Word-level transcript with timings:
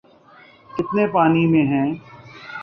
‘کتنے 0.75 1.03
پانی 1.07 1.45
میں 1.47 1.65
ہیں۔ 1.65 1.89